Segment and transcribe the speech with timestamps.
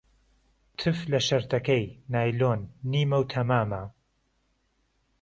[0.77, 2.59] تف له شهرتهکهی، نایلۆن،
[2.91, 3.83] نیمه و تهمامه